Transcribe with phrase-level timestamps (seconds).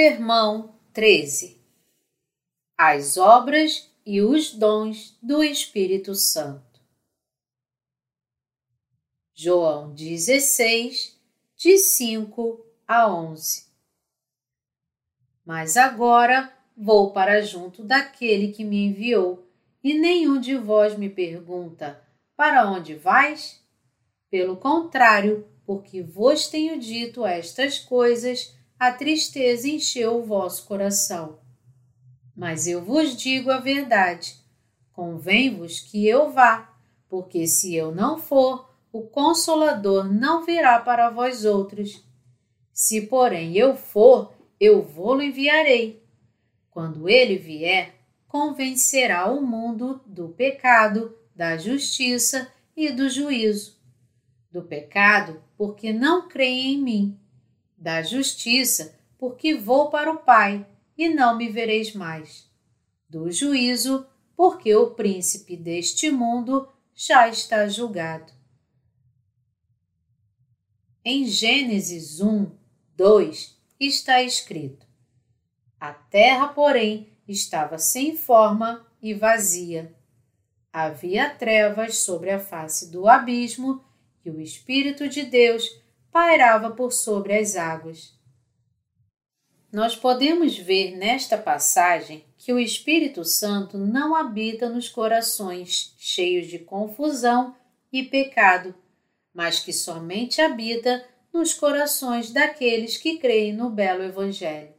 [0.00, 1.60] Sermão 13
[2.78, 6.80] As obras e os dons do Espírito Santo.
[9.34, 11.20] João 16,
[11.56, 13.66] de 5 a 11
[15.44, 19.50] Mas agora vou para junto daquele que me enviou,
[19.82, 22.00] e nenhum de vós me pergunta:
[22.36, 23.60] Para onde vais?
[24.30, 31.40] Pelo contrário, porque vos tenho dito estas coisas, a tristeza encheu o vosso coração.
[32.36, 34.36] Mas eu vos digo a verdade:
[34.92, 36.72] convém-vos que eu vá,
[37.08, 42.04] porque se eu não for, o Consolador não virá para vós outros.
[42.72, 46.00] Se, porém, eu for, eu vou-lo enviarei.
[46.70, 47.96] Quando ele vier,
[48.28, 53.76] convencerá o mundo do pecado, da justiça e do juízo.
[54.52, 57.20] Do pecado, porque não creem em mim
[57.78, 62.50] da justiça, porque vou para o Pai e não me vereis mais.
[63.08, 68.32] Do juízo, porque o príncipe deste mundo já está julgado.
[71.04, 72.50] Em Gênesis 1,
[72.96, 74.86] 2 está escrito:
[75.80, 79.94] A terra, porém, estava sem forma e vazia.
[80.72, 83.82] Havia trevas sobre a face do abismo
[84.24, 85.64] e o Espírito de Deus
[86.18, 88.12] pairava por sobre as águas.
[89.70, 96.58] Nós podemos ver nesta passagem que o Espírito Santo não habita nos corações cheios de
[96.58, 97.54] confusão
[97.92, 98.74] e pecado,
[99.32, 104.74] mas que somente habita nos corações daqueles que creem no belo Evangelho.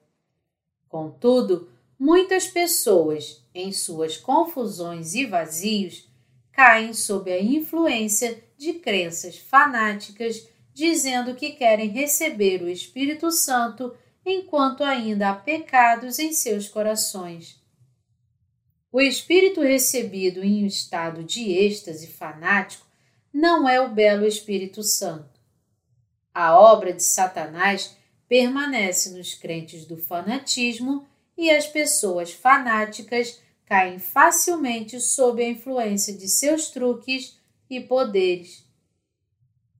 [0.89, 6.05] Contudo, muitas pessoas, em suas confusões e vazios,
[6.51, 13.93] caem sob a influência de crenças fanáticas dizendo que querem receber o Espírito Santo
[14.25, 17.61] enquanto ainda há pecados em seus corações.
[18.89, 22.87] O Espírito recebido em um estado de êxtase fanático
[23.31, 25.39] não é o belo Espírito Santo.
[26.33, 27.95] A obra de Satanás
[28.27, 31.05] permanece nos crentes do fanatismo
[31.37, 37.37] e as pessoas fanáticas caem facilmente sob a influência de seus truques
[37.69, 38.68] e poderes.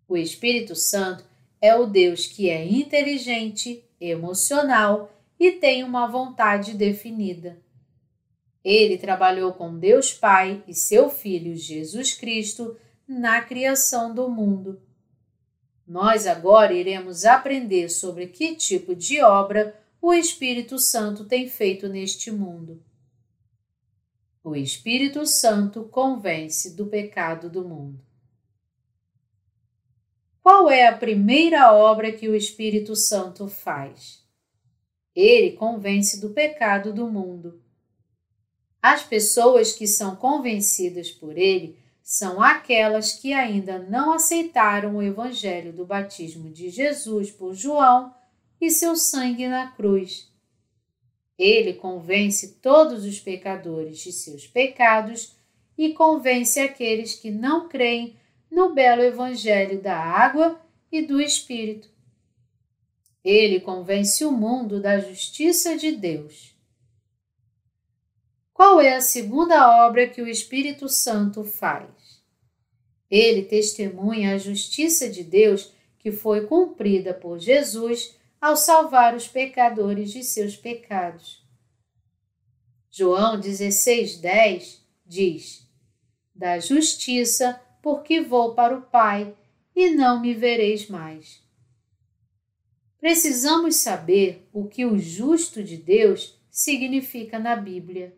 [0.10, 1.24] O Espírito Santo
[1.62, 7.62] é o Deus que é inteligente, emocional e tem uma vontade definida.
[8.64, 12.76] Ele trabalhou com Deus Pai e seu Filho Jesus Cristo
[13.08, 14.82] na criação do mundo.
[15.88, 22.32] Nós agora iremos aprender sobre que tipo de obra o Espírito Santo tem feito neste
[22.32, 22.82] mundo.
[24.44, 28.09] O Espírito Santo convence do pecado do mundo.
[30.50, 34.24] Qual é a primeira obra que o Espírito Santo faz?
[35.16, 37.62] Ele convence do pecado do mundo.
[38.82, 45.72] As pessoas que são convencidas por ele são aquelas que ainda não aceitaram o Evangelho
[45.72, 48.12] do batismo de Jesus por João
[48.60, 50.34] e seu sangue na cruz.
[51.38, 55.36] Ele convence todos os pecadores de seus pecados
[55.78, 58.18] e convence aqueles que não creem
[58.50, 60.60] no belo Evangelho da água
[60.92, 61.90] e do Espírito.
[63.24, 66.56] Ele convence o mundo da justiça de Deus.
[68.54, 71.90] Qual é a segunda obra que o Espírito Santo faz?
[73.10, 80.12] Ele testemunha a justiça de Deus que foi cumprida por Jesus ao salvar os pecadores
[80.12, 81.44] de seus pecados.
[82.92, 85.68] João 16,10 diz:
[86.34, 89.34] Da justiça porque vou para o Pai
[89.76, 91.42] e não me vereis mais.
[93.00, 98.14] Precisamos saber o que o justo de Deus significa na Bíblia.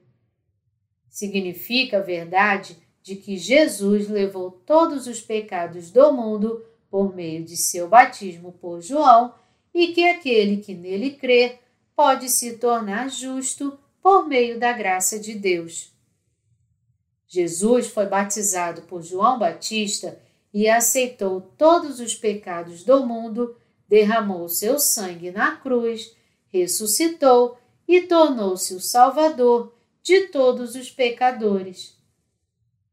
[1.07, 7.55] Significa a verdade de que Jesus levou todos os pecados do mundo por meio de
[7.57, 9.33] seu batismo por João
[9.73, 11.59] e que aquele que nele crê
[11.95, 15.93] pode se tornar justo por meio da graça de Deus.
[17.31, 20.19] Jesus foi batizado por João Batista
[20.53, 23.55] e aceitou todos os pecados do mundo,
[23.87, 26.13] derramou seu sangue na cruz,
[26.49, 27.57] ressuscitou
[27.87, 29.73] e tornou-se o Salvador
[30.03, 31.97] de todos os pecadores.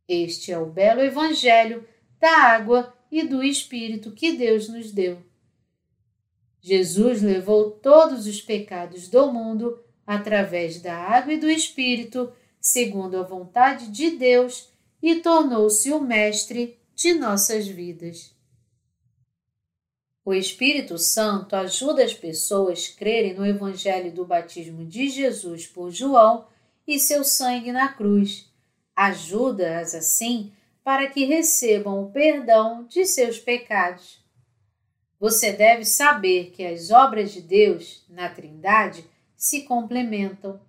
[0.06, 1.84] Este é o belo Evangelho
[2.20, 5.18] da água e do Espírito que Deus nos deu.
[6.60, 13.22] Jesus levou todos os pecados do mundo através da água e do Espírito segundo a
[13.22, 14.72] vontade de Deus,
[15.02, 18.36] e tornou-se o Mestre de nossas vidas.
[20.24, 25.90] O Espírito Santo ajuda as pessoas a crerem no Evangelho do batismo de Jesus por
[25.90, 26.46] João
[26.86, 28.50] e seu sangue na cruz.
[28.94, 30.52] Ajuda-as assim
[30.84, 34.22] para que recebam o perdão de seus pecados.
[35.20, 39.04] Você deve saber que as obras de Deus, na Trindade,
[39.36, 40.60] se complementam.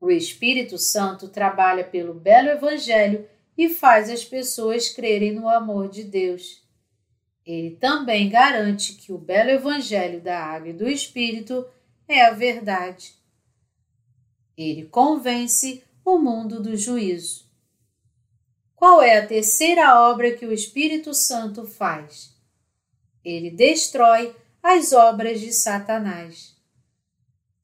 [0.00, 6.04] O Espírito Santo trabalha pelo belo Evangelho e faz as pessoas crerem no amor de
[6.04, 6.62] Deus.
[7.44, 11.66] Ele também garante que o belo Evangelho da Água e do Espírito
[12.06, 13.14] é a verdade.
[14.56, 17.48] Ele convence o mundo do juízo.
[18.76, 22.32] Qual é a terceira obra que o Espírito Santo faz?
[23.24, 26.57] Ele destrói as obras de Satanás.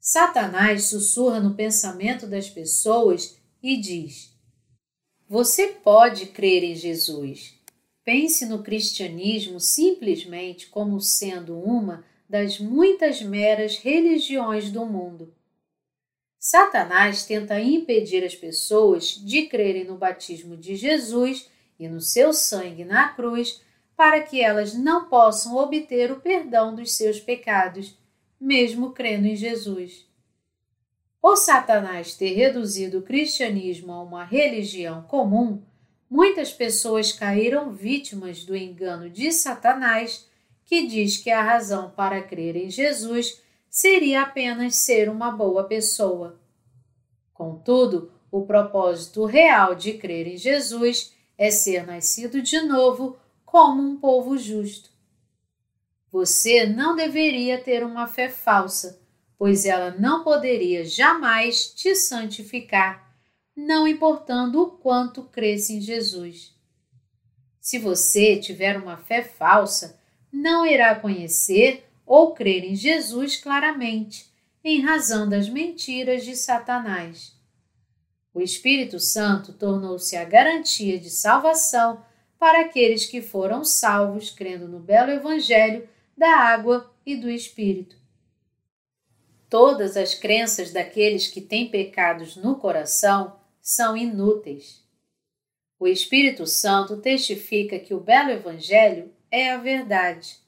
[0.06, 4.36] Satanás sussurra no pensamento das pessoas e diz:
[5.26, 7.58] Você pode crer em Jesus,
[8.04, 15.34] Pense no cristianismo simplesmente como sendo uma das muitas meras religiões do mundo.
[16.38, 21.48] Satanás tenta impedir as pessoas de crerem no batismo de Jesus
[21.78, 23.62] e no seu sangue na cruz
[23.96, 27.96] para que elas não possam obter o perdão dos seus pecados,
[28.44, 30.06] mesmo crendo em Jesus.
[31.20, 35.62] Por Satanás ter reduzido o cristianismo a uma religião comum,
[36.10, 40.28] muitas pessoas caíram vítimas do engano de Satanás,
[40.66, 46.38] que diz que a razão para crer em Jesus seria apenas ser uma boa pessoa.
[47.32, 53.16] Contudo, o propósito real de crer em Jesus é ser nascido de novo
[53.46, 54.93] como um povo justo.
[56.14, 59.02] Você não deveria ter uma fé falsa,
[59.36, 63.12] pois ela não poderia jamais te santificar
[63.56, 66.54] não importando o quanto cresce em Jesus.
[67.58, 69.98] Se você tiver uma fé falsa,
[70.32, 74.32] não irá conhecer ou crer em Jesus claramente,
[74.62, 77.32] em razão das mentiras de Satanás.
[78.32, 82.04] O Espírito Santo tornou-se a garantia de salvação
[82.38, 87.96] para aqueles que foram salvos crendo no belo Evangelho da água e do Espírito.
[89.48, 94.82] Todas as crenças daqueles que têm pecados no coração são inúteis.
[95.78, 100.38] O Espírito Santo testifica que o belo Evangelho é a verdade.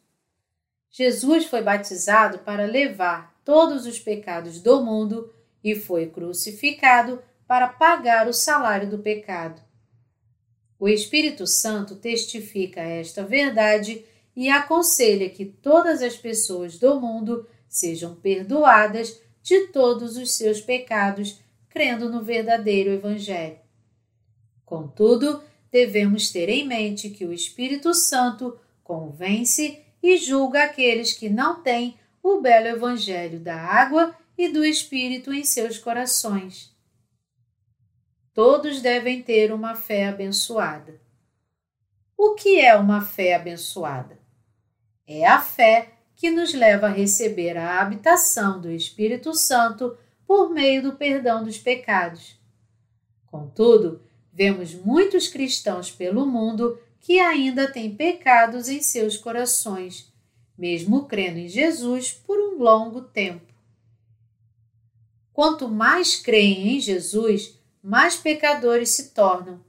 [0.90, 5.32] Jesus foi batizado para levar todos os pecados do mundo
[5.62, 9.62] e foi crucificado para pagar o salário do pecado.
[10.78, 14.04] O Espírito Santo testifica esta verdade
[14.36, 21.40] e aconselha que todas as pessoas do mundo sejam perdoadas de todos os seus pecados
[21.70, 23.58] crendo no verdadeiro Evangelho.
[24.64, 31.62] Contudo, devemos ter em mente que o Espírito Santo convence e julga aqueles que não
[31.62, 36.74] têm o belo Evangelho da água e do Espírito em seus corações.
[38.34, 41.00] Todos devem ter uma fé abençoada.
[42.18, 44.25] O que é uma fé abençoada?
[45.06, 50.82] É a fé que nos leva a receber a habitação do Espírito Santo por meio
[50.82, 52.40] do perdão dos pecados.
[53.26, 60.12] Contudo, vemos muitos cristãos pelo mundo que ainda têm pecados em seus corações,
[60.58, 63.54] mesmo crendo em Jesus por um longo tempo.
[65.32, 69.60] Quanto mais creem em Jesus, mais pecadores se tornam.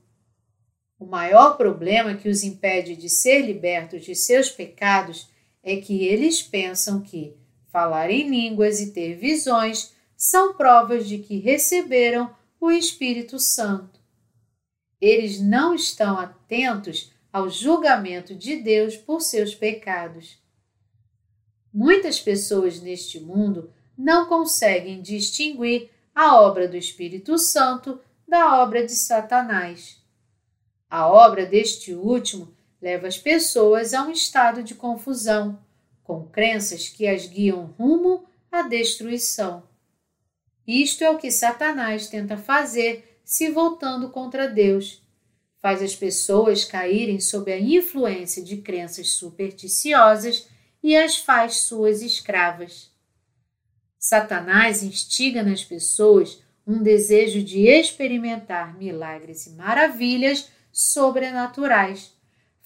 [0.97, 5.29] O maior problema que os impede de ser libertos de seus pecados
[5.67, 7.35] é que eles pensam que
[7.67, 13.99] falar em línguas e ter visões são provas de que receberam o Espírito Santo.
[15.01, 20.41] Eles não estão atentos ao julgamento de Deus por seus pecados.
[21.73, 28.95] Muitas pessoas neste mundo não conseguem distinguir a obra do Espírito Santo da obra de
[28.95, 30.01] Satanás.
[30.89, 35.59] A obra deste último leva as pessoas a um estado de confusão,
[36.03, 39.63] com crenças que as guiam rumo à destruição.
[40.65, 45.01] Isto é o que Satanás tenta fazer se voltando contra Deus.
[45.61, 50.47] Faz as pessoas caírem sob a influência de crenças supersticiosas
[50.83, 52.91] e as faz suas escravas.
[53.97, 62.13] Satanás instiga nas pessoas um desejo de experimentar milagres e maravilhas sobrenaturais,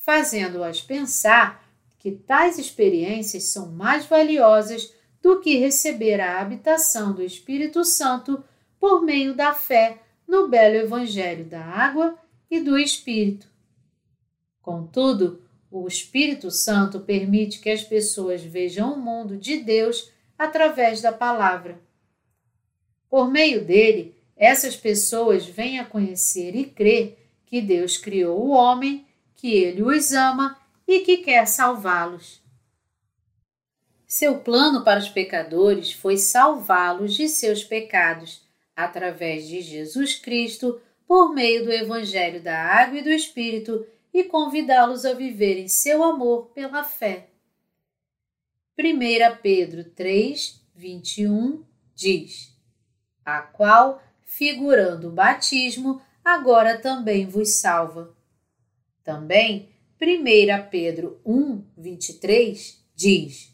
[0.02, 1.64] fazendo-as pensar
[1.98, 8.44] que tais experiências são mais valiosas do que receber a habitação do Espírito Santo
[8.80, 12.18] por meio da fé no belo Evangelho da água
[12.50, 13.48] e do Espírito.
[14.62, 21.12] Contudo, o Espírito Santo permite que as pessoas vejam o mundo de Deus através da
[21.12, 21.80] palavra.
[23.08, 29.06] Por meio dele, essas pessoas vêm a conhecer e crer que Deus criou o homem,
[29.42, 30.56] que ele os ama
[30.88, 32.44] e que quer salvá-los.
[34.06, 41.34] Seu plano para os pecadores foi salvá-los de seus pecados através de Jesus Cristo por
[41.34, 43.84] meio do Evangelho da Água e do Espírito
[44.14, 47.30] e convidá-los a viverem seu amor pela fé.
[48.78, 52.56] 1 Pedro 3, 21 diz:
[53.26, 58.21] A qual, figurando o batismo, agora também vos salva.
[59.04, 59.70] Também
[60.02, 63.54] 1 Pedro 1, 23 diz: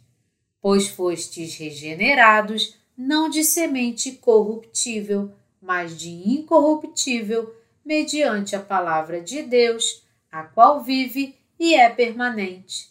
[0.62, 10.04] Pois fostes regenerados, não de semente corruptível, mas de incorruptível, mediante a palavra de Deus
[10.32, 12.90] a qual vive e é permanente.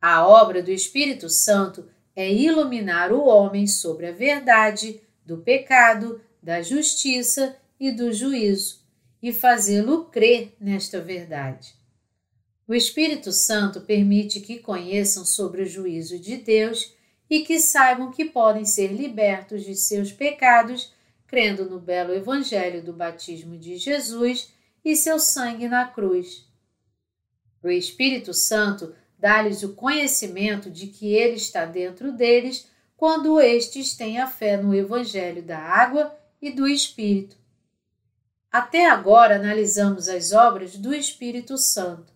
[0.00, 6.60] A obra do Espírito Santo é iluminar o homem sobre a verdade, do pecado, da
[6.60, 8.83] justiça e do juízo,
[9.24, 11.74] e fazê-lo crer nesta verdade.
[12.68, 16.92] O Espírito Santo permite que conheçam sobre o juízo de Deus
[17.30, 20.92] e que saibam que podem ser libertos de seus pecados,
[21.26, 24.52] crendo no belo Evangelho do batismo de Jesus
[24.84, 26.46] e seu sangue na cruz.
[27.62, 34.18] O Espírito Santo dá-lhes o conhecimento de que ele está dentro deles quando estes têm
[34.18, 37.42] a fé no Evangelho da água e do Espírito.
[38.54, 42.12] Até agora analisamos as obras do Espírito Santo.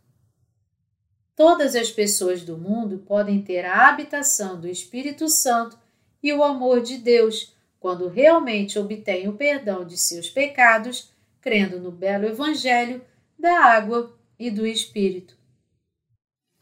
[1.35, 5.77] Todas as pessoas do mundo podem ter a habitação do Espírito Santo
[6.23, 11.91] e o amor de Deus quando realmente obtêm o perdão de seus pecados crendo no
[11.91, 13.05] belo Evangelho
[13.37, 15.37] da água e do Espírito.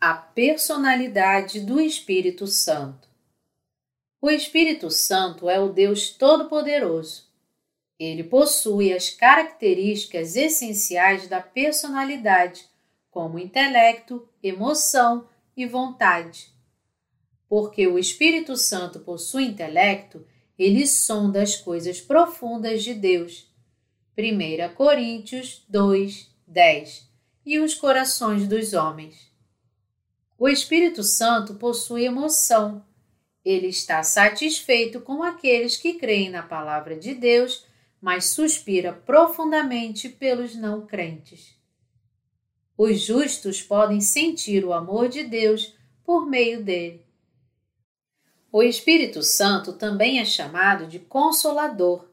[0.00, 3.06] A personalidade do Espírito Santo.
[4.23, 7.25] O Espírito Santo é o Deus Todo-Poderoso.
[7.98, 12.66] Ele possui as características essenciais da personalidade,
[13.10, 15.26] como intelecto, emoção
[15.56, 16.52] e vontade.
[17.48, 20.26] Porque o Espírito Santo possui intelecto,
[20.58, 23.50] ele sonda as coisas profundas de Deus
[24.18, 27.06] 1 Coríntios 2, 10
[27.44, 29.30] e os corações dos homens.
[30.38, 32.82] O Espírito Santo possui emoção.
[33.44, 37.65] Ele está satisfeito com aqueles que creem na palavra de Deus,
[38.00, 41.56] mas suspira profundamente pelos não crentes.
[42.76, 45.74] Os justos podem sentir o amor de Deus
[46.04, 47.04] por meio dele.
[48.52, 52.06] O Espírito Santo também é chamado de Consolador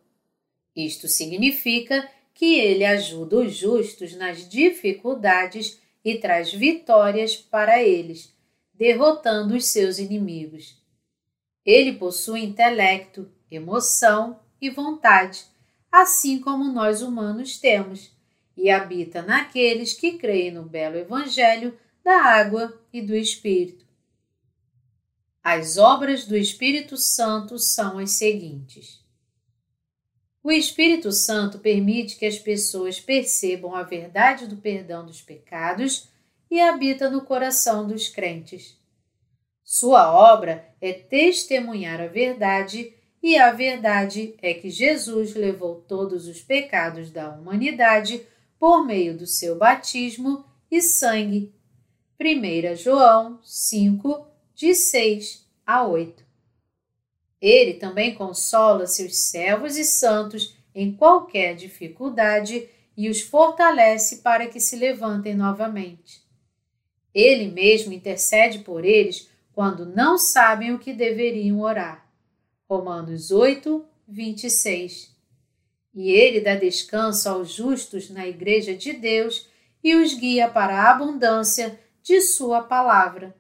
[0.75, 8.33] isto significa que ele ajuda os justos nas dificuldades e traz vitórias para eles,
[8.73, 10.81] derrotando os seus inimigos.
[11.63, 15.45] Ele possui intelecto, emoção e vontade,
[15.93, 18.12] assim como nós humanos temos,
[18.57, 23.85] e habita naqueles que creem no belo Evangelho da água e do Espírito.
[25.41, 29.03] As obras do Espírito Santo são as seguintes
[30.43, 36.09] o Espírito Santo permite que as pessoas percebam a verdade do perdão dos pecados
[36.51, 38.77] e habita no coração dos crentes.
[39.63, 46.41] Sua obra é testemunhar a verdade, e a verdade é que Jesus levou todos os
[46.41, 48.27] pecados da humanidade
[48.59, 51.53] por meio do seu batismo e sangue.
[52.19, 56.21] 1 João 5, de 6 a 8.
[57.41, 64.59] Ele também consola seus servos e santos em qualquer dificuldade e os fortalece para que
[64.59, 66.21] se levantem novamente.
[67.13, 72.02] Ele mesmo intercede por eles quando não sabem o que deveriam orar.
[72.75, 75.15] Romanos 8, 26.
[75.93, 79.47] E ele dá descanso aos justos na Igreja de Deus
[79.83, 83.35] e os guia para a abundância de Sua palavra.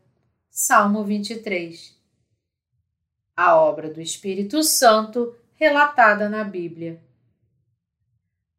[0.51, 2.03] Salmo 23
[3.35, 7.01] a obra do Espírito Santo relatada na Bíblia.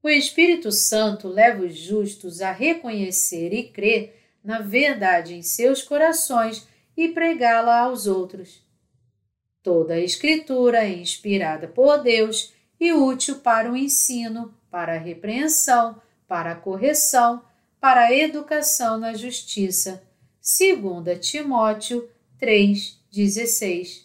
[0.03, 6.67] O Espírito Santo leva os justos a reconhecer e crer na verdade em seus corações
[6.97, 8.65] e pregá-la aos outros.
[9.65, 16.03] Toda a Escritura é inspirada por Deus e útil para o ensino, para a repreensão,
[16.29, 17.43] para a correção,
[17.81, 20.03] para a educação na justiça.
[20.43, 22.07] 2 Timóteo
[22.39, 24.05] 3,16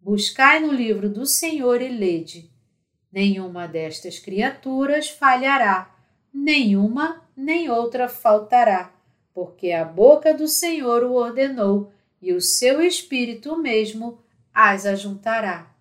[0.00, 2.48] Buscai no livro do Senhor e lede.
[3.10, 5.92] Nenhuma destas criaturas falhará,
[6.32, 8.94] nenhuma nem outra faltará,
[9.32, 11.92] porque a boca do Senhor o ordenou
[12.22, 14.22] e o seu espírito mesmo
[14.54, 15.74] as ajuntará.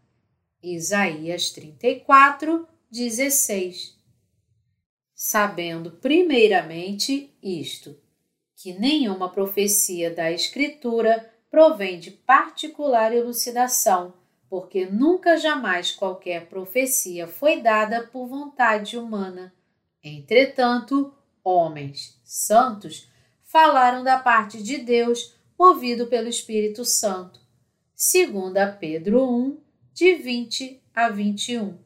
[0.63, 3.95] Isaías 34, 16.
[5.13, 7.95] Sabendo primeiramente isto,
[8.55, 14.15] que nenhuma profecia da Escritura provém de particular elucidação,
[14.49, 19.53] porque nunca jamais qualquer profecia foi dada por vontade humana.
[20.03, 21.13] Entretanto,
[21.43, 23.07] homens santos
[23.43, 27.42] falaram da parte de Deus, movido pelo Espírito Santo.
[27.95, 29.57] Segunda Pedro 1,
[29.93, 31.77] de 20 a 21.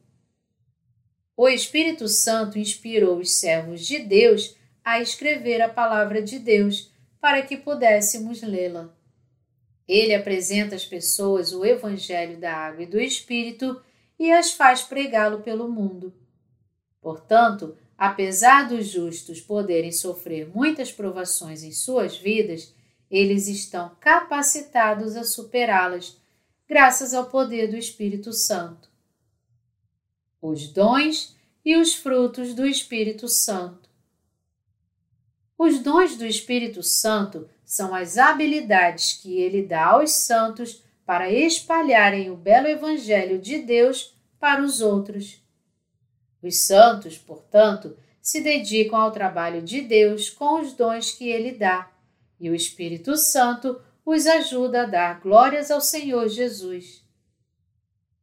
[1.36, 7.42] O Espírito Santo inspirou os servos de Deus a escrever a palavra de Deus para
[7.42, 8.92] que pudéssemos lê-la.
[9.86, 13.80] Ele apresenta às pessoas o Evangelho da Água e do Espírito
[14.18, 16.12] e as faz pregá-lo pelo mundo.
[17.00, 22.72] Portanto, Apesar dos justos poderem sofrer muitas provações em suas vidas,
[23.10, 26.16] eles estão capacitados a superá-las,
[26.68, 28.88] graças ao poder do Espírito Santo.
[30.40, 33.88] Os dons e os frutos do Espírito Santo.
[35.56, 42.30] Os dons do Espírito Santo são as habilidades que ele dá aos santos para espalharem
[42.30, 45.42] o belo Evangelho de Deus para os outros.
[46.42, 51.90] Os santos, portanto, se dedicam ao trabalho de Deus com os dons que ele dá,
[52.40, 57.04] e o Espírito Santo os ajuda a dar glórias ao Senhor Jesus.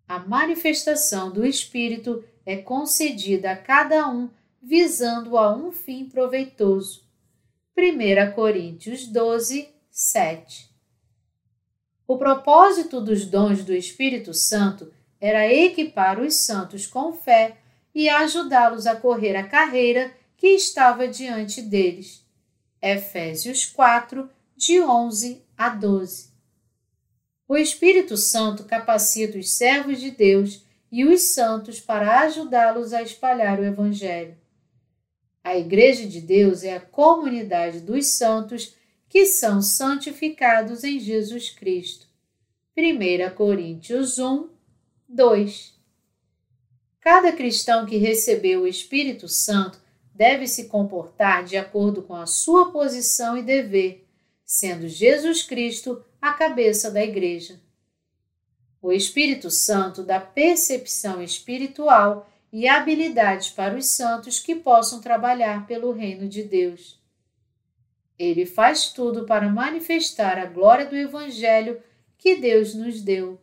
[0.08, 4.30] A manifestação do Espírito é concedida a cada um
[4.62, 7.04] visando a um fim proveitoso.
[7.78, 10.70] 1 Coríntios 12, 7
[12.08, 14.92] O propósito dos dons do Espírito Santo
[15.22, 17.58] era equipar os santos com fé
[17.94, 22.25] e ajudá-los a correr a carreira que estava diante deles.
[22.88, 26.30] Efésios 4, de 11 a 12.
[27.48, 33.60] O Espírito Santo capacita os servos de Deus e os santos para ajudá-los a espalhar
[33.60, 34.38] o Evangelho.
[35.44, 38.76] A Igreja de Deus é a comunidade dos santos
[39.10, 42.06] que são santificados em Jesus Cristo.
[42.78, 44.48] 1 Coríntios 1,
[45.10, 45.74] 2
[47.02, 49.85] Cada cristão que recebeu o Espírito Santo
[50.16, 54.08] deve se comportar de acordo com a sua posição e dever,
[54.46, 57.60] sendo Jesus Cristo a cabeça da Igreja.
[58.82, 65.92] O Espírito Santo dá percepção espiritual e habilidades para os santos que possam trabalhar pelo
[65.92, 66.98] reino de Deus.
[68.18, 71.84] Ele faz tudo para manifestar a glória do Evangelho
[72.18, 73.38] que Deus nos deu.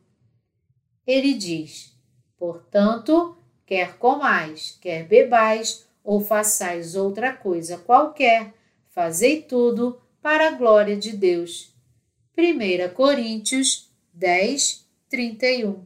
[1.06, 1.94] Ele diz:
[2.38, 8.54] Portanto, quer comais, quer bebais, ou façais outra coisa qualquer,
[8.90, 11.72] fazei tudo para a glória de Deus.
[12.36, 15.84] 1 Coríntios 10, 31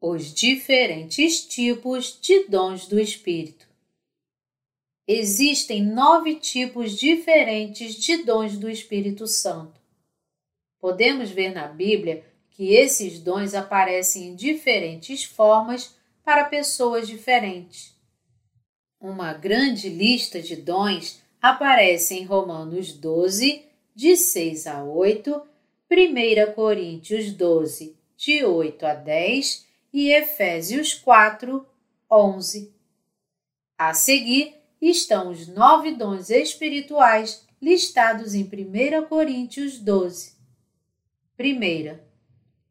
[0.00, 3.68] Os diferentes tipos de dons do Espírito.
[5.06, 9.80] Existem nove tipos diferentes de dons do Espírito Santo.
[10.78, 17.96] Podemos ver na Bíblia que esses dons aparecem em diferentes formas para pessoas diferentes.
[19.02, 25.42] Uma grande lista de dons aparece em Romanos 12, de 6 a 8,
[25.90, 31.66] 1 Coríntios 12, de 8 a 10 e Efésios 4,
[32.08, 32.72] 11.
[33.76, 40.36] A seguir estão os nove dons espirituais listados em 1 Coríntios 12.
[41.36, 42.06] Primeira,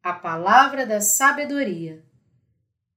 [0.01, 2.01] a palavra da sabedoria.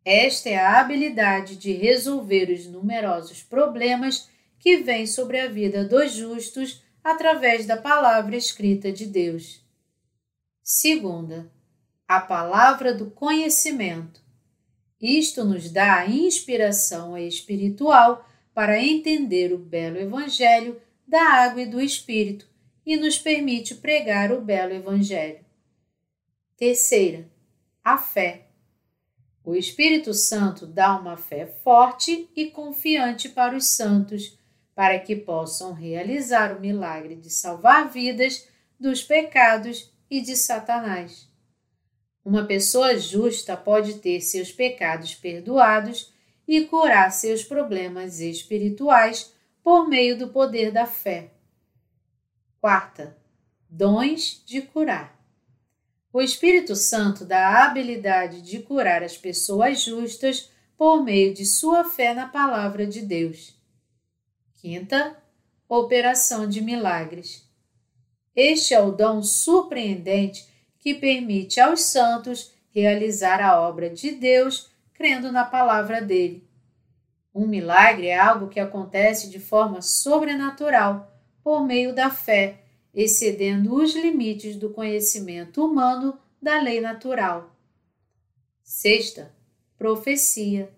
[0.04, 6.12] Esta é a habilidade de resolver os numerosos problemas que vêm sobre a vida dos
[6.12, 9.64] justos através da palavra escrita de Deus.
[10.62, 11.50] Segunda,
[12.06, 14.22] a palavra do conhecimento.
[15.00, 21.80] Isto nos dá a inspiração espiritual para entender o belo Evangelho da água e do
[21.80, 22.48] Espírito
[22.86, 25.44] e nos permite pregar o belo Evangelho.
[26.56, 27.28] Terceira,
[27.82, 28.43] a fé.
[29.44, 34.38] O Espírito Santo dá uma fé forte e confiante para os santos,
[34.74, 38.48] para que possam realizar o milagre de salvar vidas
[38.80, 41.28] dos pecados e de Satanás.
[42.24, 46.10] Uma pessoa justa pode ter seus pecados perdoados
[46.48, 51.30] e curar seus problemas espirituais por meio do poder da fé.
[52.62, 53.14] Quarta,
[53.68, 55.22] dons de curar.
[56.14, 60.48] O Espírito Santo dá a habilidade de curar as pessoas justas
[60.78, 63.60] por meio de sua fé na palavra de Deus.
[64.54, 65.16] Quinta,
[65.68, 67.50] operação de milagres.
[68.32, 70.46] Este é o dom surpreendente
[70.78, 76.48] que permite aos santos realizar a obra de Deus crendo na palavra dele.
[77.34, 82.63] Um milagre é algo que acontece de forma sobrenatural, por meio da fé,
[82.94, 87.56] excedendo os limites do conhecimento humano da lei natural.
[88.62, 89.34] Sexta,
[89.76, 90.70] profecia.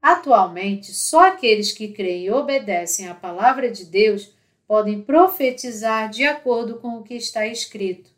[0.00, 4.32] Atualmente, só aqueles que creem e obedecem à palavra de Deus
[4.66, 8.10] podem profetizar de acordo com o que está escrito.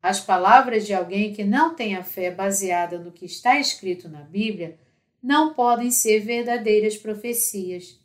[0.00, 4.20] As palavras de alguém que não tem a fé baseada no que está escrito na
[4.20, 4.78] Bíblia
[5.22, 7.98] não podem ser verdadeiras profecias.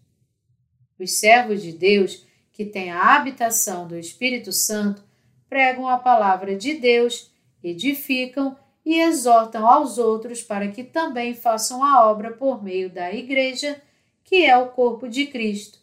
[0.97, 2.25] Os servos de Deus,
[2.59, 5.01] que têm a habitação do Espírito Santo,
[5.47, 7.31] pregam a palavra de Deus,
[7.63, 8.53] edificam
[8.85, 13.81] e exortam aos outros para que também façam a obra por meio da Igreja,
[14.25, 15.79] que é o corpo de Cristo.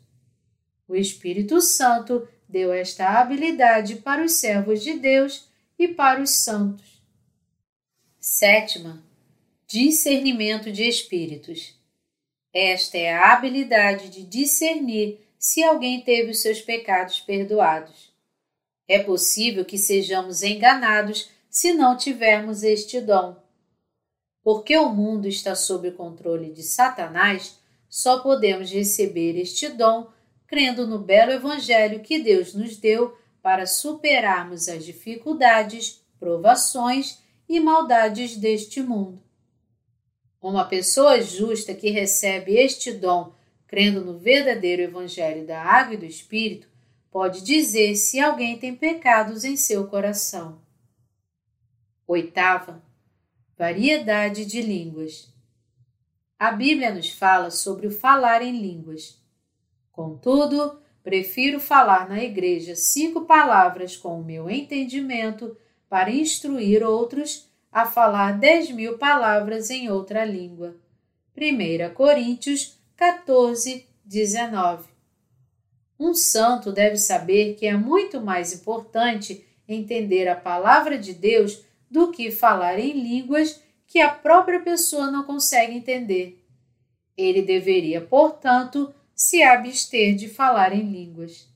[0.86, 7.02] O Espírito Santo deu esta habilidade para os servos de Deus e para os santos.
[8.20, 9.02] Sétima,
[9.66, 11.74] discernimento de espíritos.
[12.52, 18.12] Esta é a habilidade de discernir se alguém teve os seus pecados perdoados.
[18.88, 23.36] É possível que sejamos enganados se não tivermos este dom.
[24.42, 30.08] Porque o mundo está sob o controle de Satanás, só podemos receber este dom
[30.48, 38.36] crendo no belo Evangelho que Deus nos deu para superarmos as dificuldades, provações e maldades
[38.36, 39.22] deste mundo.
[40.42, 43.32] Uma pessoa justa que recebe este dom,
[43.66, 46.68] crendo no verdadeiro Evangelho da Água e do Espírito,
[47.10, 50.60] pode dizer se alguém tem pecados em seu coração.
[52.06, 52.82] Oitava,
[53.56, 55.34] variedade de línguas.
[56.38, 59.20] A Bíblia nos fala sobre o falar em línguas.
[59.90, 65.56] Contudo, prefiro falar na igreja cinco palavras com o meu entendimento
[65.88, 70.76] para instruir outros a falar dez mil palavras em outra língua.
[71.36, 74.88] 1 Coríntios 14, 19
[76.00, 82.10] Um santo deve saber que é muito mais importante entender a palavra de Deus do
[82.10, 86.42] que falar em línguas que a própria pessoa não consegue entender.
[87.14, 91.46] Ele deveria, portanto, se abster de falar em línguas.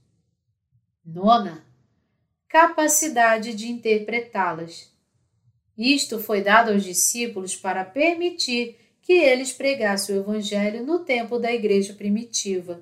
[1.03, 1.65] Nona,
[2.49, 4.93] capacidade de interpretá-las.
[5.77, 11.53] Isto foi dado aos discípulos para permitir que eles pregassem o Evangelho no tempo da
[11.53, 12.81] igreja primitiva.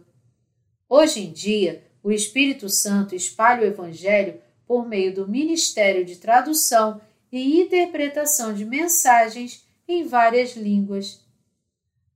[0.88, 7.00] Hoje em dia, o Espírito Santo espalha o Evangelho por meio do ministério de tradução
[7.30, 11.20] e interpretação de mensagens em várias línguas.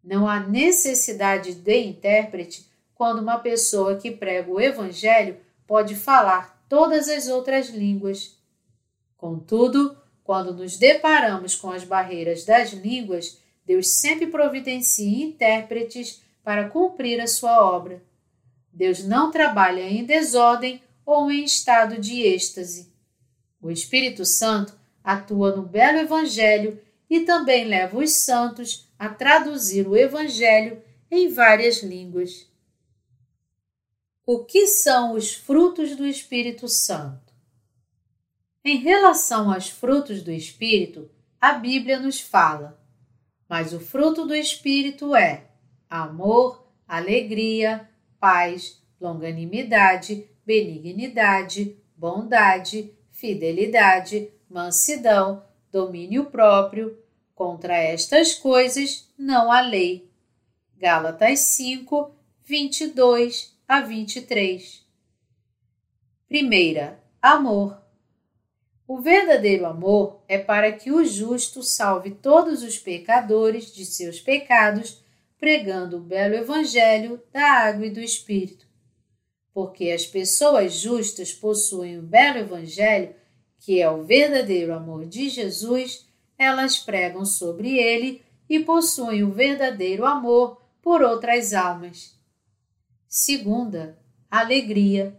[0.02, 5.36] Não há necessidade de intérprete quando uma pessoa que prega o Evangelho
[5.66, 8.36] pode falar todas as outras línguas.
[9.16, 17.20] Contudo, quando nos deparamos com as barreiras das línguas, Deus sempre providencia intérpretes para cumprir
[17.20, 18.02] a sua obra.
[18.72, 22.92] Deus não trabalha em desordem ou em estado de êxtase.
[23.60, 29.96] O Espírito Santo atua no belo Evangelho e também leva os santos a traduzir o
[29.96, 32.50] Evangelho em várias línguas.
[34.24, 37.32] O que são os frutos do Espírito Santo?
[38.64, 42.80] Em relação aos frutos do Espírito, a Bíblia nos fala,
[43.52, 45.44] mas o fruto do Espírito é
[45.90, 47.86] amor, alegria,
[48.18, 56.98] paz, longanimidade, benignidade, bondade, fidelidade, mansidão, domínio próprio,
[57.34, 60.10] Contra estas coisas não há lei.
[60.78, 62.10] Gálatas 5,
[62.44, 64.86] 22 a 23.
[66.26, 67.81] Primeira, amor.
[68.86, 75.02] O verdadeiro amor é para que o justo salve todos os pecadores de seus pecados,
[75.38, 78.66] pregando o belo Evangelho da água e do Espírito.
[79.52, 83.14] Porque as pessoas justas possuem o belo Evangelho,
[83.58, 86.10] que é o verdadeiro amor de Jesus
[86.42, 92.18] elas pregam sobre ele e possuem o verdadeiro amor por outras almas.
[93.08, 93.98] Segunda,
[94.30, 95.16] alegria.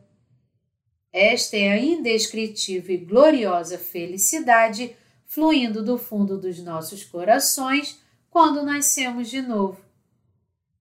[1.14, 4.96] Esta é a indescritível e gloriosa felicidade
[5.28, 9.80] fluindo do fundo dos nossos corações quando nascemos de novo.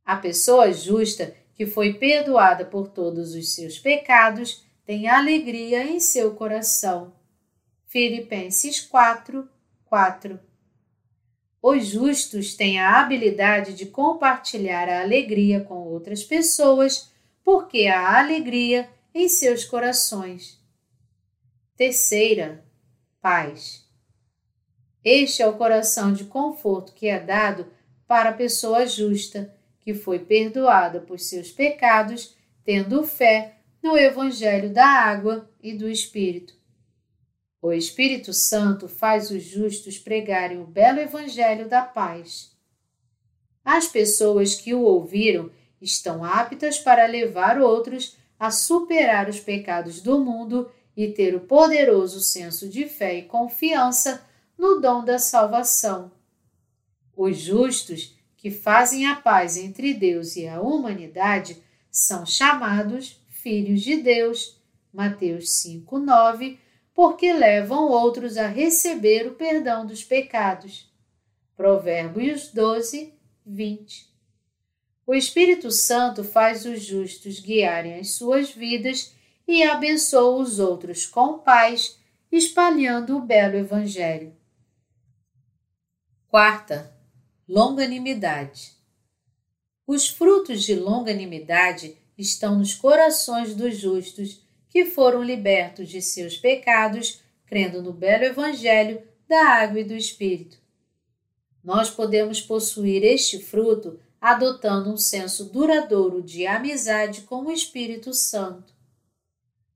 [0.02, 6.34] A pessoa justa que foi perdoada por todos os seus pecados tem alegria em seu
[6.34, 7.12] coração.
[7.86, 9.46] Filipenses 4,
[9.84, 10.40] 4.
[11.62, 17.12] Os justos têm a habilidade de compartilhar a alegria com outras pessoas
[17.44, 20.60] porque há alegria em seus corações.
[21.76, 22.64] Terceira,
[23.20, 23.84] paz.
[25.04, 27.66] Este é o coração de conforto que é dado
[28.06, 34.86] para a pessoa justa, que foi perdoada por seus pecados, tendo fé no Evangelho da
[34.86, 36.54] água e do Espírito.
[37.60, 42.52] O Espírito Santo faz os justos pregarem o belo Evangelho da paz.
[43.64, 50.18] As pessoas que o ouviram estão aptas para levar outros a superar os pecados do
[50.18, 54.26] mundo e ter o poderoso senso de fé e confiança
[54.58, 56.10] no dom da salvação.
[57.16, 63.98] Os justos, que fazem a paz entre Deus e a humanidade, são chamados filhos de
[63.98, 64.60] Deus,
[64.92, 66.58] Mateus 5:9,
[66.92, 70.92] porque levam outros a receber o perdão dos pecados.
[71.56, 73.14] Provérbios 12,
[73.46, 74.11] 20.
[75.06, 79.12] O Espírito Santo faz os justos guiarem as suas vidas
[79.46, 81.98] e abençoa os outros com paz,
[82.30, 84.32] espalhando o belo Evangelho.
[86.28, 86.94] Quarta,
[87.48, 88.72] longanimidade.
[89.86, 97.20] Os frutos de longanimidade estão nos corações dos justos que foram libertos de seus pecados,
[97.44, 100.56] crendo no belo Evangelho da água e do Espírito.
[101.62, 108.72] Nós podemos possuir este fruto adotando um senso duradouro de amizade com o Espírito Santo.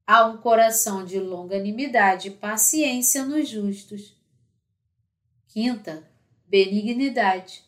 [0.06, 4.16] Há um coração de longanimidade e paciência nos justos.
[5.48, 6.09] Quinta,
[6.46, 7.64] benignidade.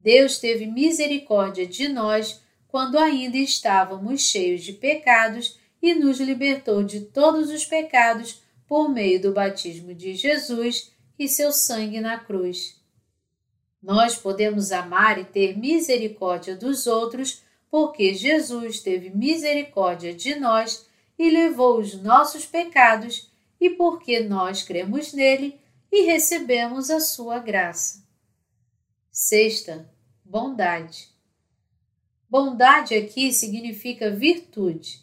[0.00, 7.02] Deus teve misericórdia de nós quando ainda estávamos cheios de pecados e nos libertou de
[7.02, 12.78] todos os pecados por meio do batismo de Jesus e seu sangue na cruz.
[13.82, 20.86] Nós podemos amar e ter misericórdia dos outros porque Jesus teve misericórdia de nós
[21.18, 25.60] e levou os nossos pecados e porque nós cremos nele
[25.90, 28.06] e recebemos a sua graça.
[29.10, 29.90] Sexta,
[30.24, 31.08] bondade.
[32.28, 35.00] Bondade aqui significa virtude.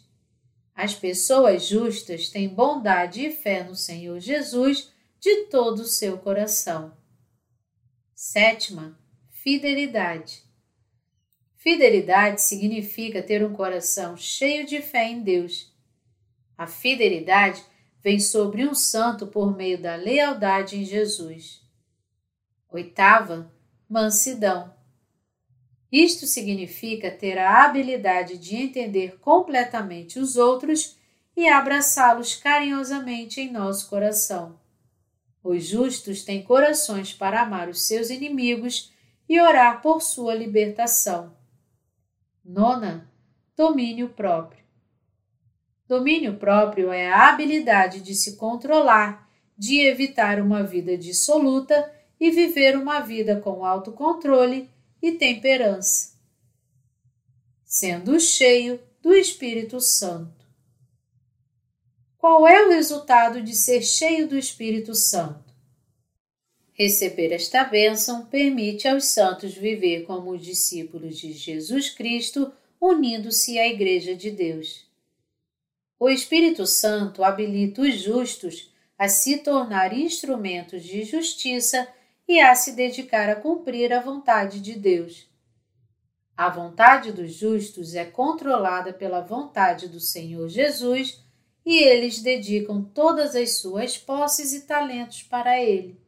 [0.74, 6.92] As pessoas justas têm bondade e fé no Senhor Jesus de todo o seu coração.
[8.18, 8.98] Sétima,
[9.28, 10.42] fidelidade.
[11.54, 15.70] Fidelidade significa ter um coração cheio de fé em Deus.
[16.56, 17.62] A fidelidade
[18.02, 21.60] vem sobre um santo por meio da lealdade em Jesus.
[22.70, 23.52] Oitava,
[23.86, 24.74] mansidão.
[25.92, 30.96] Isto significa ter a habilidade de entender completamente os outros
[31.36, 34.58] e abraçá-los carinhosamente em nosso coração.
[35.46, 38.92] Os justos têm corações para amar os seus inimigos
[39.28, 41.36] e orar por sua libertação.
[42.44, 43.08] Nona,
[43.56, 44.64] domínio próprio.
[45.86, 52.76] Domínio próprio é a habilidade de se controlar, de evitar uma vida dissoluta e viver
[52.76, 54.68] uma vida com autocontrole
[55.00, 56.18] e temperança,
[57.64, 60.35] sendo cheio do Espírito Santo.
[62.28, 65.54] Qual é o resultado de ser cheio do Espírito Santo?
[66.72, 73.68] Receber esta bênção permite aos santos viver como os discípulos de Jesus Cristo, unindo-se à
[73.68, 74.84] Igreja de Deus.
[76.00, 81.86] O Espírito Santo habilita os justos a se tornar instrumentos de justiça
[82.26, 85.28] e a se dedicar a cumprir a vontade de Deus.
[86.36, 91.24] A vontade dos justos é controlada pela vontade do Senhor Jesus
[91.66, 96.00] e eles dedicam todas as suas posses e talentos para Ele.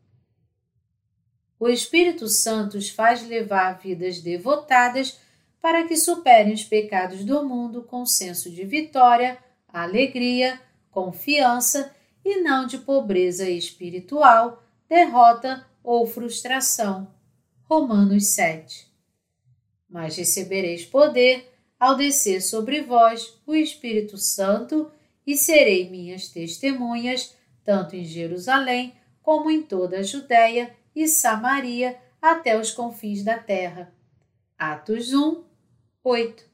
[1.59, 5.19] O Espírito Santo os faz levar vidas devotadas
[5.61, 10.61] para que superem os pecados do mundo com senso de vitória, alegria,
[10.93, 11.93] confiança
[12.25, 17.13] e não de pobreza espiritual, derrota ou frustração.
[17.65, 18.87] Romanos 7.
[19.91, 24.91] Mas recebereis poder ao descer sobre vós o Espírito Santo
[25.29, 32.59] e serei minhas testemunhas, tanto em Jerusalém como em toda a Judéia e Samaria até
[32.59, 33.93] os confins da terra.
[34.59, 35.45] Atos 1,
[36.03, 36.45] 8.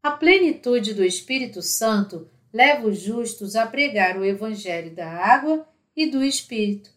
[0.00, 6.06] A plenitude do Espírito Santo leva os justos a pregar o Evangelho da água e
[6.06, 6.92] do Espírito.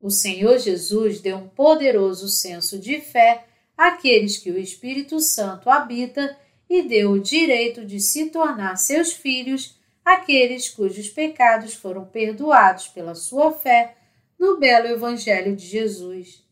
[0.00, 6.38] O Senhor Jesus deu um poderoso senso de fé àqueles que o Espírito Santo habita
[6.70, 13.16] e deu o direito de se tornar seus filhos aqueles cujos pecados foram perdoados pela
[13.16, 13.96] sua fé
[14.38, 16.46] no belo Evangelho de Jesus.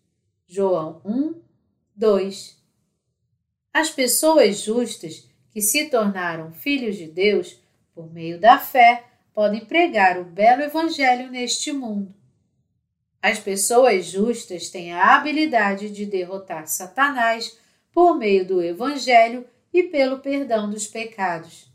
[0.45, 1.41] João 1,
[1.95, 2.61] 2.
[3.73, 7.63] As pessoas justas que se tornaram filhos de Deus,
[7.95, 12.13] por meio da fé, podem pregar o belo Evangelho neste mundo.
[13.23, 17.57] As pessoas justas têm a habilidade de derrotar Satanás
[17.93, 21.71] por meio do Evangelho e pelo perdão dos pecados.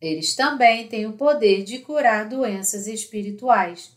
[0.00, 3.96] Eles também têm o poder de curar doenças espirituais.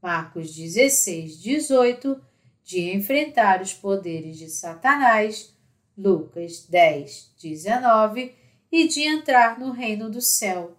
[0.00, 2.20] Marcos 16, 18,
[2.62, 5.52] de enfrentar os poderes de Satanás,
[5.98, 8.34] Lucas 10, 19,
[8.70, 10.76] e de entrar no reino do céu.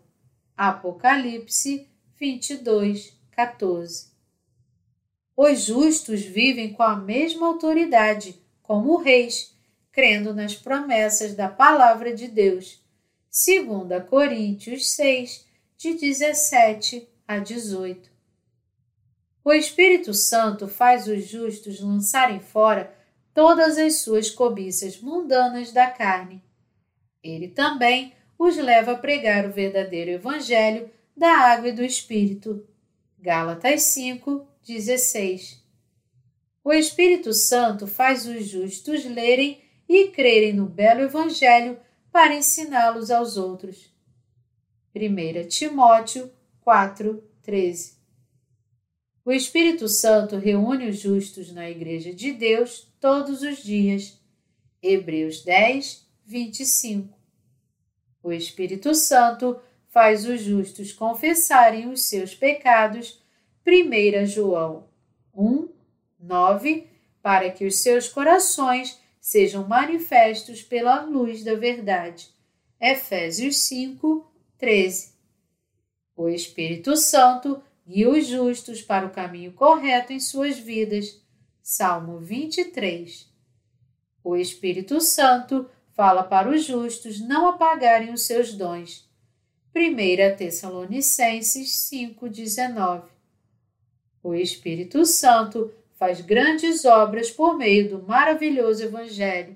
[0.56, 4.12] Apocalipse 22, 14.
[5.36, 9.51] Os justos vivem com a mesma autoridade, como reis,
[9.92, 12.82] crendo nas promessas da palavra de Deus.
[13.30, 15.46] 2 Coríntios 6,
[15.78, 18.10] de 17 a 18.
[19.44, 22.94] O Espírito Santo faz os justos lançarem fora
[23.34, 26.44] todas as suas cobiças mundanas da carne.
[27.24, 32.68] Ele também os leva a pregar o verdadeiro Evangelho da água e do Espírito.
[33.20, 35.64] Gálatas 5, 16.
[36.64, 39.62] O Espírito Santo faz os justos lerem
[39.94, 41.78] e crerem no belo Evangelho
[42.14, 43.94] para ensiná-los aos outros.
[44.96, 47.98] 1 Timóteo 4, 13
[49.26, 54.18] O Espírito Santo reúne os justos na Igreja de Deus todos os dias.
[54.82, 57.14] Hebreus 10, 25
[58.24, 63.22] O Espírito Santo faz os justos confessarem os seus pecados.
[63.68, 64.88] 1 João
[65.36, 65.68] 1,
[66.18, 66.88] 9
[67.22, 72.28] Para que os seus corações sejam manifestos pela luz da verdade.
[72.82, 75.14] Efésios 5, 13.
[76.18, 81.22] O Espírito Santo guia os justos para o caminho correto em suas vidas.
[81.62, 83.30] Salmo 23.
[84.24, 89.08] O Espírito Santo fala para os justos não apagarem os seus dons.
[89.76, 93.04] 1 Tessalonicenses 5,19
[94.24, 99.56] O Espírito Santo faz grandes obras por meio do maravilhoso Evangelho.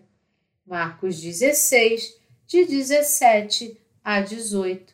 [0.64, 4.94] Marcos 16, de 17 a 18.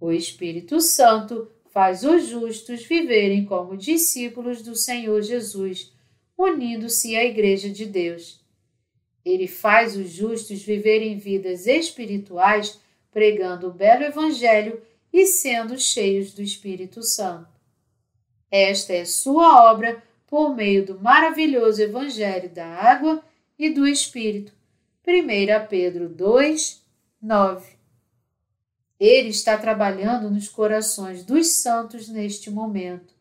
[0.00, 5.92] O Espírito Santo faz os justos viverem como discípulos do Senhor Jesus,
[6.36, 8.44] unindo-se à Igreja de Deus.
[9.24, 12.80] Ele faz os justos viverem vidas espirituais,
[13.12, 17.54] pregando o belo Evangelho e sendo cheios do Espírito Santo.
[18.50, 23.22] Esta é sua obra por meio do maravilhoso Evangelho da Água
[23.58, 24.52] e do Espírito.
[25.06, 26.82] 1 Pedro 2,
[27.22, 27.76] 9.
[28.98, 33.14] Ele está trabalhando nos corações dos santos neste momento.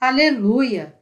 [0.00, 0.98] Aleluia!